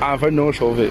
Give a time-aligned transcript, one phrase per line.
[0.00, 0.90] 按分钟收费。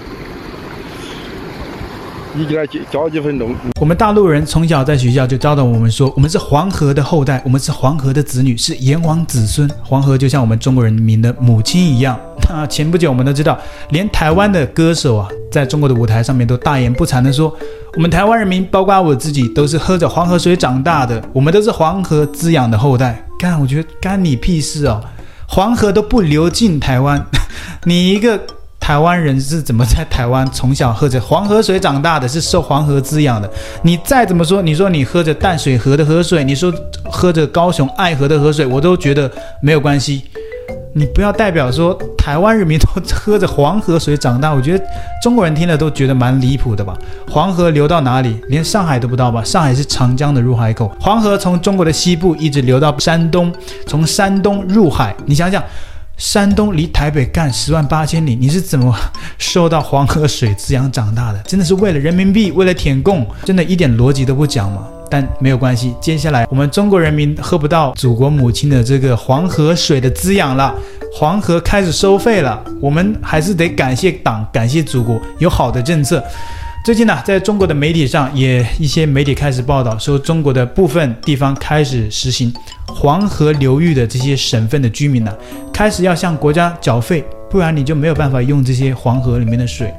[2.34, 3.52] 你给他交几分钟？
[3.80, 9.68] 我们大陆人从小在学校就教导我们说，我们是黄河的后代，我们是黄河的子女，是炎黄子孙。
[9.82, 12.20] 黄河就像我们中国人民的母亲一样。
[12.48, 13.58] 那前不久我们都知道，
[13.90, 17.52] 连台湾的歌手啊，在中国的舞台上面都大言不惭地说，
[17.94, 23.24] 我们台湾人民，包括我自己，都是喝着黄河水长大的，我们都是黄河滋养的后代。
[23.38, 25.02] 干，我觉得干你屁事哦！
[25.48, 27.26] 黄河都不流进台湾，
[27.84, 28.38] 你一个。
[28.88, 32.26] 台湾人是怎么在台湾从小喝着黄河水长大的？
[32.26, 33.46] 是受黄河滋养的。
[33.82, 36.72] 你再怎么说，你说你喝着淡水河的河水，你说
[37.04, 40.24] 喝着高雄爱河的河水，我都觉得没有关系。
[40.94, 44.82] 你不要代表说台湾人民都喝着黄河水长大，我觉得
[45.22, 46.96] 中国人听了都觉得蛮离谱的吧？
[47.30, 48.40] 黄河流到哪里？
[48.48, 49.44] 连上海都不到吧？
[49.44, 50.90] 上海是长江的入海口。
[50.98, 53.52] 黄河从中国的西部一直流到山东，
[53.86, 55.14] 从山东入海。
[55.26, 55.62] 你想想。
[56.18, 58.92] 山东离台北干十万八千里，你是怎么
[59.38, 61.38] 受到黄河水滋养长大的？
[61.42, 64.84] 真的是为了人民币，为了舔共，真的一点逻辑都不讲吗？
[65.08, 70.74] 但没有关系，接下来我们中国人民喝不到祖国母亲的这个黄河水的滋养了，
[71.14, 76.22] 黄河开始收费了，我们还是得感谢党，感谢祖国有好的政策。
[76.84, 82.52] 最近呢，在中国的媒体上，也一些媒体开始报道说，中国的部分地方开始实行
[82.86, 85.32] 黄河流域的这些省份的居民呢，
[85.72, 89.92] 开始要向国家缴费，不然你就没有办法用这些黄河里面的水。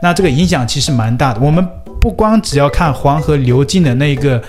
[0.00, 1.40] 那这个影响其实蛮大的。
[1.40, 1.66] 我们
[2.00, 4.40] 不光只要看黄河流进的那个。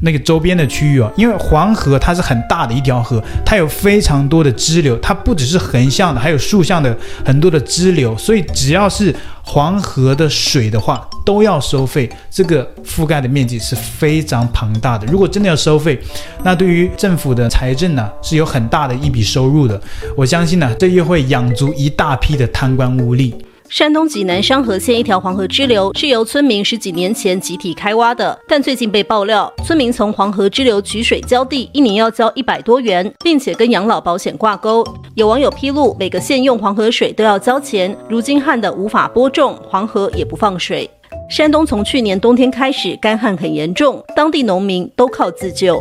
[0.00, 12.08] 那个周边的区域啊，因为黄河它是很大的一条河，它有非常多的支流，它不只是横向的，还有竖向的很多的支流，所以只要是黄河的水的话，都要收费。
[12.30, 15.06] 这个覆盖的面积是非常庞大的。
[15.06, 16.00] 如果真的要收费，
[16.42, 19.80] 那对于政府的财政呢，是有很大的一笔收入的。
[20.16, 23.34] 我相信呢，这又会养足一大批的贪官污吏。
[23.70, 34.84] 山东济南商河县一条黄河支流是由村民十几年前集体开挖的，但最近被爆料，村民从黄河支流取水浇地，一年要交一百多元，并且跟养老保险挂钩。
[35.14, 40.90] 有网友披露，每个县用黄河水都要交钱，如今旱得无法播种，黄河也不放水。
[41.30, 45.80] 山东从去年冬天开始干旱很严重，当地农民都靠自救。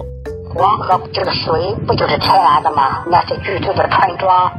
[0.54, 3.04] 黄河这个水不就是天然的吗？
[3.10, 4.52] 那些居住的村庄。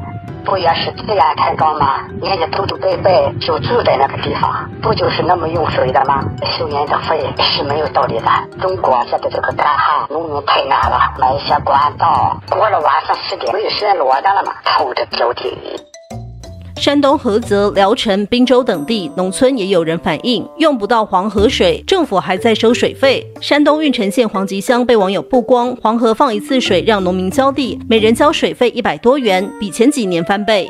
[0.44, 2.00] 不也是自然开桩吗？
[2.22, 6.24] 人家祖祖辈辈就住在那个地方，不就是那么用水的吗？
[6.58, 8.30] 收人的费是没有道理的。
[8.60, 15.56] 中国现在这个干旱，农民太难了，买一些管道，过了晚上十点，没有时间落单了嘛，偷着浇地。
[16.80, 23.22] 山东菏泽、聊城、滨州等地农村也有人反映用不到黄河水，政府还在收水费。
[23.38, 30.66] 山东运城县黄集乡被网友曝光，黄河放一次水让农民浇地，每人交水费一百多元，比前几年翻倍。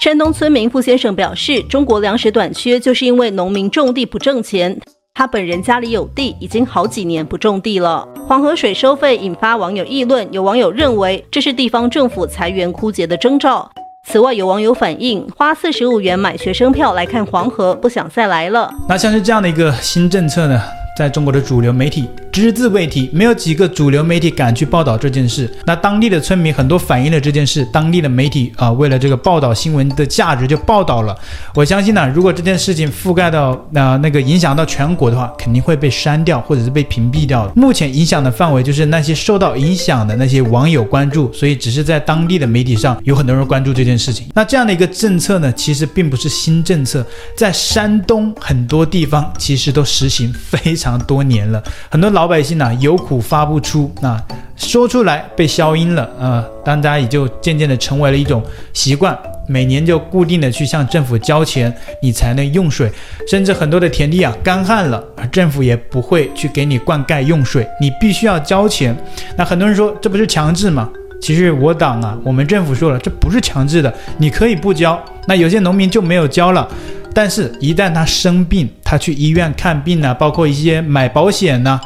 [0.00, 4.80] 山东村民付先生表示，中国粮食短缺就是因为农民种地不挣钱。
[5.12, 8.08] 他本人家里有地，已经好几年不种地了。
[8.26, 13.70] 黄河水收费引发网友议论，有网友认为这是地方政府财源枯竭的征兆。
[14.04, 18.70] 此外，有网友反映，花四十五元买学生票来看黄河，不想再来了。
[18.88, 20.60] 那像是这样的一个新政策呢，
[20.96, 25.50] 在中国的主流媒体只字未提，没有几个主流媒体敢去报道这件事。
[25.66, 31.16] 那当地的村民很多反映了这件事，当地的媒体啊、为了这个报道新闻的价值就报道了。
[31.54, 37.50] 我相信呢，如果这件事情覆盖到那、那个影响到全国的话，肯定会被删掉或者是被屏蔽掉。
[37.54, 44.26] 目前影响的范围就是那些受到影响的那些网友关注，所以只是在当地的媒体上有很多人关注这件事情。
[44.34, 50.92] 那这样的一个政策呢，其实并不是新政策，在山东很多地方其实都实行非常。
[51.02, 54.16] 多年了，很多老百姓呢、有苦发不出，那
[54.56, 62.90] 说出来被消音了，呃，大家也就渐渐的成为了一种习惯，每年就固定的去向政府交钱，你才能用水，
[63.28, 68.96] 甚至很多的田地啊干旱了，政府也不会去给你灌溉用水，你必须要交钱。
[69.36, 70.88] 那很多人说这不是强制吗？
[71.20, 75.02] 其实我党啊，我们政府说了，这不是强制的，你可以不交。
[75.26, 76.68] 那有些农民就没有交了。
[77.14, 81.80] 但是，一旦他生病，他去医院看病呢，包括一些买保险呢，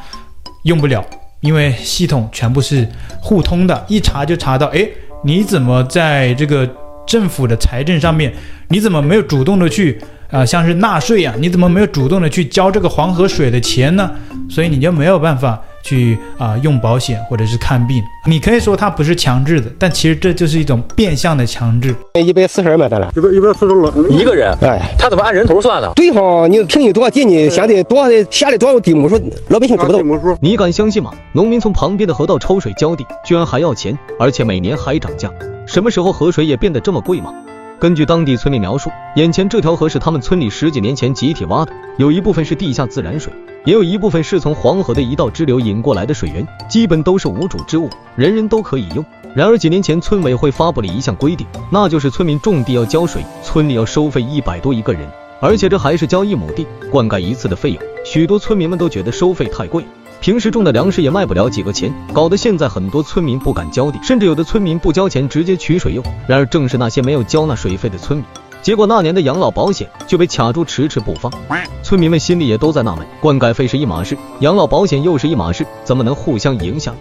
[0.64, 1.04] 用不了，
[1.40, 2.88] 因为系统全部是
[3.20, 4.86] 互通的，一查就查到，哎，
[5.24, 6.68] 你怎么在这个
[7.06, 8.32] 政府的财政上面，
[8.68, 9.98] 你怎么没有主动的去
[10.30, 14.10] 啊、像是纳税呀，你怎么没有主动的去交这个黄河水的钱呢？
[14.50, 15.62] 所以你就没有办法。
[15.86, 21.94] 去啊、呃，用保险或者是看病，你可以说它不是强制的，但其实这就是一种变相的强制。
[22.14, 25.92] 一百四十二买的了，一百一百四十二，一个人，哎，他怎么按人头算的？
[25.94, 29.14] 对方，你平均多少地，你下得多少下的多少地亩数，
[29.48, 30.00] 老百姓知不道。
[30.40, 31.12] 你敢相信吗？
[31.32, 35.30] 农民从旁边的河道抽水浇地，居然还要钱，而且每年还涨价。
[35.66, 37.32] 什么时候河水也变得这么贵吗？
[37.78, 43.30] 根据当地村民描述，眼前这条河是他们村里十几年前集体挖的，有一部分是地下自然水，
[43.66, 49.04] 也有一部分是从黄河的一道支流引过来的水源，基本都是无主之物，人人都可以用。
[49.34, 55.06] 然而几年前，村委会发布了一项规定，那就是村民种地要浇水，村里要收费一百多一个人，
[55.38, 57.82] 而且这还是交一亩地灌溉一次的费用。
[58.06, 59.84] 许多村民们都觉得收费太贵。
[60.26, 66.02] 平时种的粮食也卖不了几个钱，搞得现在很多村民不敢浇地，甚至有的村民不交钱直接取水用。
[66.26, 68.26] 然而正是那些没有交纳水费的村民，
[68.60, 71.32] 结果那年的养老保险就被卡住，迟迟不放。
[71.80, 76.92] 村民们心里也都在纳闷：灌溉费是一码事，养老保险又是一码事，怎么能互相影响？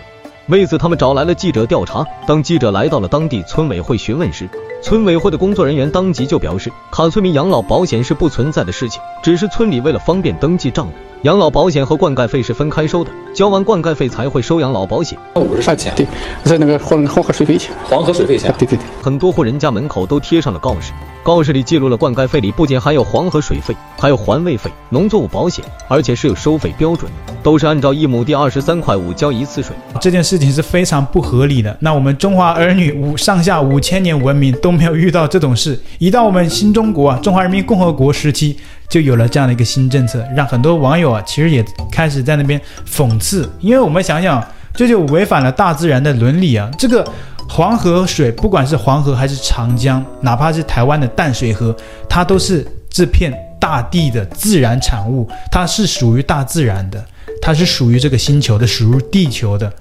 [0.50, 2.06] 为此，他们找来了记者调查。
[2.27, 4.48] 当记者来到了当地村委会询问时，
[4.86, 10.94] 村委会的工作人员当即就表示，卡村民养老保险是不存在的事情，只是村里为了方便登记账目。
[11.24, 15.18] 养老保险和灌溉费是分开收的，交完灌溉费才会收养老保险。
[15.38, 16.06] 五十块钱，对，
[16.44, 17.74] 在那个黄黄河水费钱。
[17.86, 18.86] 黄河水费钱，对对对。
[19.02, 20.92] 很多户人家门口都贴上了告示，
[21.24, 27.12] 告示里记录了灌溉费里不仅含有黄河水费，还有环卫费、农作物保险，而且是有收费标准，
[27.42, 29.76] 都是按照一亩地二十三块五交一次水。
[30.00, 31.76] 这件事情是非常不合理的。
[31.80, 38.57] 那我们中华儿女五上下五千年文明都没有遇到这种事，一到我们新中国啊，中华人民共和国时期。
[38.88, 44.42] 就有了这样的一个新政策，让很多网友啊，其实也开始在那边讽刺，因为我们想想，
[44.75, 46.69] 这就违反了大自然的伦理啊！
[46.77, 47.04] 这个
[47.50, 51.75] 黄河水，不管是黄河还是长江，哪怕是台湾的淡水河，
[52.07, 57.04] 它都是这片大地的自然产物，它是属于大自然的，
[57.42, 59.74] 它是属于这个星球的，属于地球的。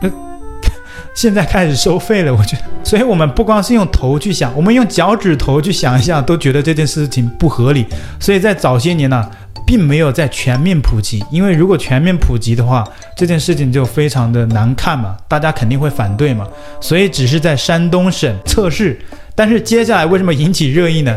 [0.00, 0.08] 那
[1.14, 7.86] 现在开始收费了，我觉得，所以我们不光是用头去想，我们用脚趾头去想一下，都觉得这件事情不合理。
[8.18, 9.28] 所以在早些年呢、
[9.66, 12.82] 并没有在全面普及，因为如果全面普及的话，
[13.16, 16.46] 这件事情就非常的难看嘛，大家肯定会反对嘛。
[16.80, 18.98] 所以只是在山东省测试，
[19.34, 21.16] 但是接下来为什么引起热议呢？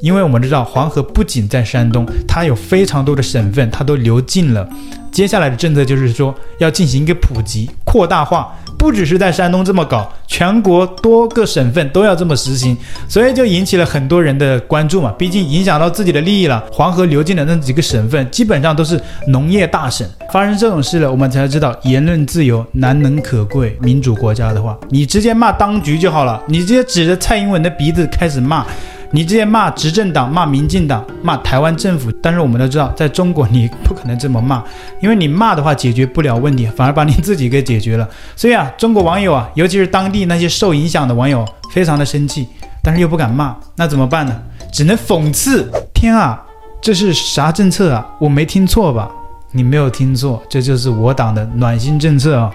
[0.00, 4.68] 因为我们知道黄河不仅在山东，它有非常多的省份，它都流进了。
[5.10, 8.52] 接下来的政策就是说要进行一个普及、扩大化。
[8.78, 12.76] 不只是在山东这么搞，全国多个省份都要这么实行，
[13.08, 15.10] 所以就引起了很多人的关注嘛。
[15.16, 16.62] 毕竟影响到自己的利益了。
[16.70, 20.06] 黄河流进的那几个省份，基本上都是农业大省。
[20.30, 23.74] 发生这种事了，我们才知道言论自由难能可贵。
[23.80, 28.66] 民主国家的话，你直接骂当局就好了，你直接指着蔡英文的鼻子开始骂。
[29.10, 34.62] 你直接骂执政党、骂民进党、骂台湾政府，但是我们都知道，在中国你不可能这么骂，
[35.00, 38.08] 因为你骂的话解决不了问题，反而把你自己给解决了。
[38.34, 42.48] 所以啊，中国网友啊，尤其是当地那些受影响的网友，非常的生气，
[42.82, 44.36] 但是又不敢骂，那怎么办呢？
[44.72, 45.70] 只能讽刺。
[45.94, 46.42] 天啊，
[46.80, 48.06] 这是啥政策啊？
[48.18, 49.08] 我没听错吧？
[49.52, 52.50] 你没有听错，这就是我党的暖心政策啊。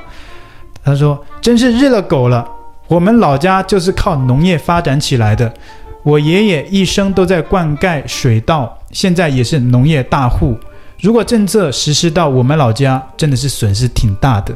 [0.84, 2.48] 他说：“真是日了狗了，
[2.88, 5.52] 我们老家就是靠农业发展起来的。”
[6.04, 10.58] 我爷爷一生都在灌溉水稻，现在也是农业大户。
[11.00, 14.56] 如果政策实施到我们老家，真的是损失挺大的。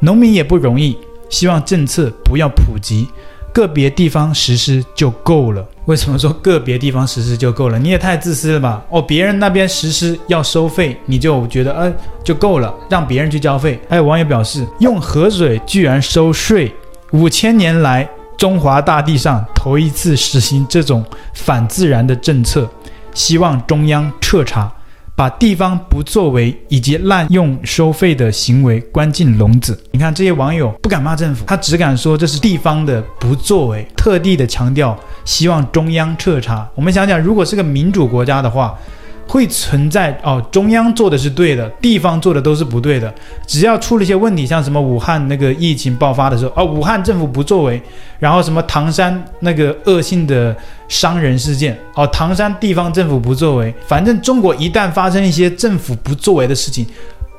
[0.00, 0.96] 农民也不容易，
[1.28, 3.06] 希望政策不要普及，
[3.52, 5.66] 个别地方实施就够了。
[5.84, 7.78] 为什么说个别地方实施就够了？
[7.78, 8.82] 你也太自私了吧！
[8.90, 11.92] 哦，别人那边实施要收费，你就觉得呃
[12.24, 13.78] 就够了，让别人去交费。
[13.88, 16.74] 还有网友表示，用河水居然收税，
[17.12, 18.08] 五千年来。
[18.36, 21.04] 中华大地上头一次实行这种
[21.34, 22.68] 反自然的政策，
[23.14, 24.70] 希望中央彻查，
[25.14, 29.82] 把地方不作为以及滥用收费的行为关进笼子。
[29.92, 36.68] 你看这些网友不敢骂政府，他只敢说这是地方的不作为，特地的强调希望中央彻查。
[36.74, 38.78] 我们想想，如果是个民主国家的话。
[39.26, 43.12] 会存在哦，中央做的是对的，地方做的都是不对的。
[43.46, 47.82] 只要出了一些问题，像什么武汉那个疫情爆发的时候，哦，武汉政府不作为，
[48.18, 50.56] 然后什么唐山那个恶性的
[50.88, 53.74] 伤人事件，哦，唐山地方政府不作为。
[53.86, 56.86] 反正中国一旦发生一些政府不作为的事情，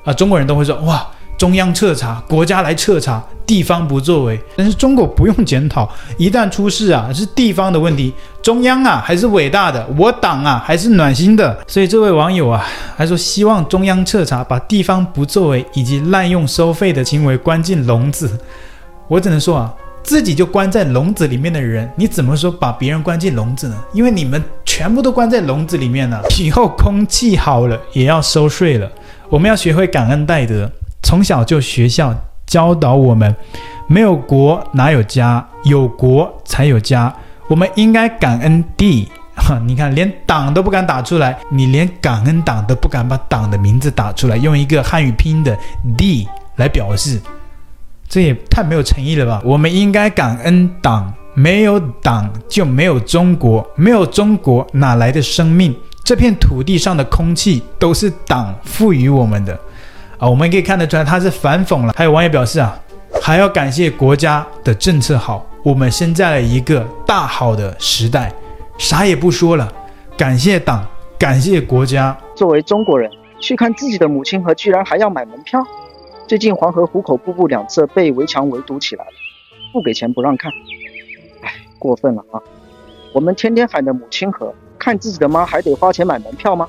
[0.04, 1.08] 啊，中国人都会说哇。
[1.38, 4.40] 中央彻查，国家来彻查，地方不作为。
[4.56, 11.56] 但是中国不用检讨，一旦出事啊，是地方的问题，中央啊还是伟大的，我党啊还是暖心的。
[11.68, 12.66] 所以这位网友啊，
[12.96, 18.36] 还说希望中央彻查，把地方不作为以及滥用收费的行为关进笼子。
[19.08, 23.78] 我只能说啊，自己就关在笼子里面的人，你怎么说把别人关进笼子呢？
[23.94, 26.20] 因为你们全部都关在笼子里面了。
[26.40, 28.92] 以后空气好了也要收税了，
[29.30, 30.68] 我们要学会感恩戴德。
[31.08, 32.14] 从小就学校
[32.46, 33.34] 教导我们，
[33.88, 37.16] 没有国哪有家，有国才有家。
[37.48, 39.08] 我们应该感恩地。
[39.34, 45.58] 哈， 你看，连党都不敢打出来，你连感恩党都不敢把党的名字打出来，用一个汉语拼音的
[45.98, 47.22] “d” 来表示，
[48.10, 49.42] 这也太没有诚意了吧？
[49.46, 55.74] 我们应该感恩党，没有党就没有中国，没有中国哪来的生命？
[56.04, 59.58] 这片土地上的空气都是党赋予我们的
[60.18, 60.30] 啊！
[60.30, 61.94] 我们可以看得出来，他是反讽了。
[61.96, 62.80] 还有网友表示啊，
[63.22, 68.34] 还要感谢国家的政策好，我们生在了一个大好的时代，
[68.78, 69.72] 啥也不说了，
[70.18, 70.86] 感谢党，
[71.20, 72.18] 感谢国家。
[72.36, 73.10] 作为中国人，
[73.40, 75.66] 去看自己的母亲河，居然还要买门票。
[76.28, 79.12] 最近黄河壶口瀑布两侧被围墙围堵起来了，
[79.72, 80.52] 不给钱不让看，
[81.42, 82.42] 哎，过分了啊！
[83.14, 84.54] 我们天天喊的母亲河。
[84.80, 86.68] 看自己的妈还得花钱买门票吗？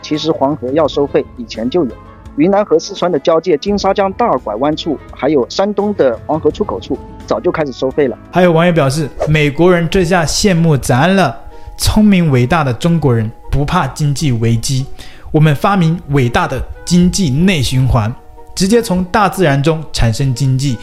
[0.00, 1.92] 其实黄河要收费，以前就有。
[2.36, 8.18] 云南和四川的交界金沙江大拐弯处，还有山东的黄河出口处，早就开始收费了。
[8.30, 11.38] 还有网友表示，美国人这下羡慕咱了，
[11.76, 14.86] 聪明伟大的中国人不怕经济危机。
[15.30, 18.14] 我们发明伟大的经济内循环，
[18.54, 20.76] 直接从大自然中产生经济，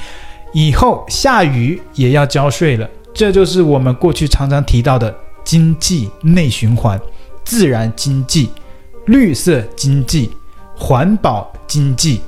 [0.54, 2.90] 以后下雨也要交税了。
[3.14, 5.16] 这就是我们过去常常提到的。
[5.46, 7.00] 经济内循环、
[7.44, 8.52] 自然经济、
[9.06, 10.30] 绿色经济、
[10.80, 12.22] 环保经济，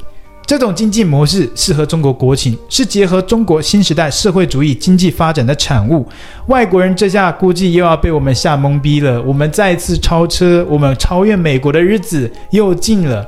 [0.45, 6.05] 这种经济模式适合中国国情，是结合中国新时代社会主义经济发展的产物。
[6.47, 13.25] 外国人这下估计又要被我们吓懵逼了，我们再次超车，我们超越美国的日子又近了。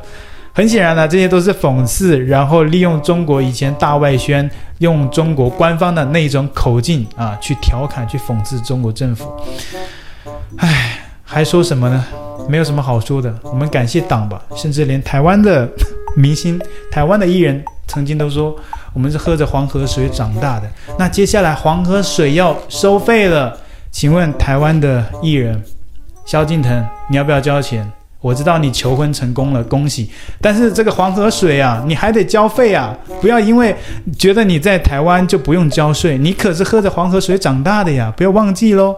[0.55, 4.47] 很显然呢，这些都是讽刺，然后利用中国以前大外宣，
[4.79, 9.31] 用中国官方的那种口径啊，去调侃、去讽刺中国政府。
[10.57, 12.05] 唉，还说什么呢？
[12.47, 13.33] 没有什么好说的。
[13.43, 15.69] 我们感谢党吧，甚至连台湾的
[16.15, 16.59] 明星、
[16.91, 18.55] 台湾的艺人，曾经都说
[18.93, 20.69] 我们是喝着黄河水长大的。
[20.97, 23.57] 那接下来黄河水要收费了，
[23.91, 25.61] 请问台湾的艺人
[26.25, 27.89] 萧敬腾，你要不要交钱？
[28.21, 30.09] 我知道你求婚成功了，恭喜！
[30.39, 32.97] 但是这个黄河水啊，你还得交费啊！
[33.19, 33.75] 不要因为
[34.17, 38.95] 觉得你在台湾就不用交税，你可是喝着黄河水长大的呀，不要忘记喽。